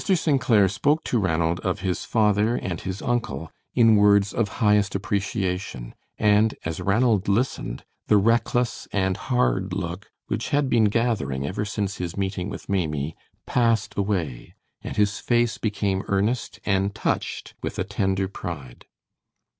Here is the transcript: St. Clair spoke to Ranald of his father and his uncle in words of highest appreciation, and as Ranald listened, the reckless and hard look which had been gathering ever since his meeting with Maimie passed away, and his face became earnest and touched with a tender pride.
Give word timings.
St. 0.03 0.41
Clair 0.41 0.67
spoke 0.67 1.03
to 1.03 1.19
Ranald 1.19 1.59
of 1.59 1.81
his 1.81 2.05
father 2.05 2.55
and 2.55 2.81
his 2.81 3.03
uncle 3.03 3.51
in 3.75 3.97
words 3.97 4.33
of 4.33 4.47
highest 4.57 4.95
appreciation, 4.95 5.93
and 6.17 6.55
as 6.65 6.81
Ranald 6.81 7.27
listened, 7.27 7.85
the 8.07 8.17
reckless 8.17 8.87
and 8.91 9.15
hard 9.15 9.73
look 9.73 10.09
which 10.25 10.49
had 10.49 10.71
been 10.71 10.85
gathering 10.85 11.45
ever 11.45 11.65
since 11.65 11.97
his 11.97 12.17
meeting 12.17 12.49
with 12.49 12.67
Maimie 12.67 13.15
passed 13.45 13.95
away, 13.95 14.55
and 14.81 14.97
his 14.97 15.19
face 15.19 15.59
became 15.59 16.01
earnest 16.07 16.59
and 16.65 16.95
touched 16.95 17.53
with 17.61 17.77
a 17.77 17.83
tender 17.83 18.27
pride. 18.27 18.85